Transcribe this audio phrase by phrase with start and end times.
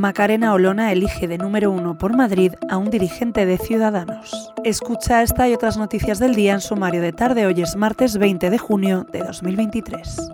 [0.00, 4.50] Macarena Olona elige de número uno por Madrid a un dirigente de Ciudadanos.
[4.64, 7.44] Escucha esta y otras noticias del día en sumario de tarde.
[7.44, 10.32] Hoy es martes 20 de junio de 2023.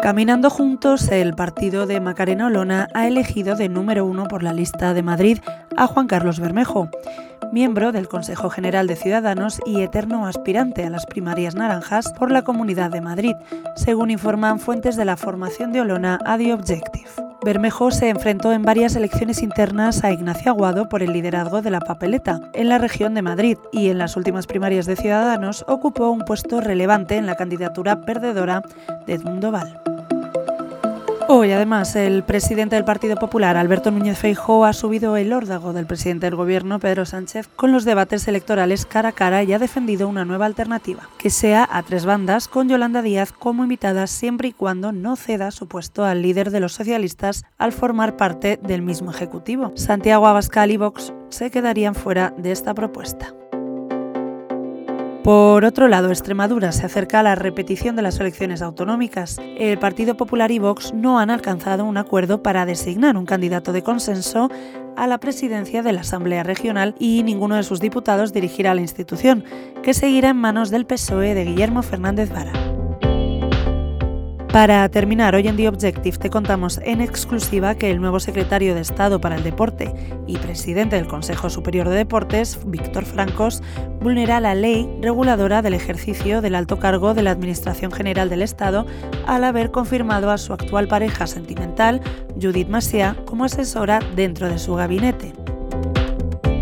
[0.00, 4.94] Caminando juntos, el partido de Macarena Olona ha elegido de número uno por la lista
[4.94, 5.38] de Madrid
[5.76, 6.88] a Juan Carlos Bermejo,
[7.50, 12.42] miembro del Consejo General de Ciudadanos y eterno aspirante a las primarias naranjas por la
[12.42, 13.34] Comunidad de Madrid,
[13.74, 17.25] según informan fuentes de la formación de Olona a The Objective.
[17.46, 21.78] Bermejo se enfrentó en varias elecciones internas a Ignacio Aguado por el liderazgo de la
[21.78, 26.24] papeleta en la región de Madrid y en las últimas primarias de Ciudadanos ocupó un
[26.24, 28.62] puesto relevante en la candidatura perdedora
[29.06, 29.80] de Edmundo Val.
[31.28, 35.84] Hoy, además, el presidente del Partido Popular, Alberto Núñez Feijóo, ha subido el órdago del
[35.84, 40.06] presidente del Gobierno, Pedro Sánchez, con los debates electorales cara a cara y ha defendido
[40.06, 44.52] una nueva alternativa, que sea a tres bandas con Yolanda Díaz como invitada siempre y
[44.52, 49.10] cuando no ceda su puesto al líder de los socialistas al formar parte del mismo
[49.10, 49.72] Ejecutivo.
[49.74, 53.34] Santiago Abascal y Vox se quedarían fuera de esta propuesta.
[55.26, 59.40] Por otro lado, Extremadura se acerca a la repetición de las elecciones autonómicas.
[59.58, 63.82] El Partido Popular y Vox no han alcanzado un acuerdo para designar un candidato de
[63.82, 64.48] consenso
[64.96, 69.42] a la presidencia de la Asamblea Regional y ninguno de sus diputados dirigirá la institución,
[69.82, 72.65] que seguirá en manos del PSOE de Guillermo Fernández Vara.
[74.56, 78.80] Para terminar, hoy en The Objective te contamos en exclusiva que el nuevo secretario de
[78.80, 79.92] Estado para el Deporte
[80.26, 83.62] y presidente del Consejo Superior de Deportes, Víctor Francos,
[84.00, 88.86] vulnera la ley reguladora del ejercicio del alto cargo de la Administración General del Estado
[89.26, 92.00] al haber confirmado a su actual pareja sentimental,
[92.40, 95.34] Judith Masia, como asesora dentro de su gabinete.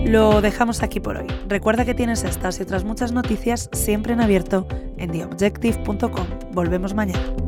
[0.05, 1.28] Lo dejamos aquí por hoy.
[1.47, 6.27] Recuerda que tienes estas y otras muchas noticias siempre en abierto en theobjective.com.
[6.53, 7.44] Volvemos mañana.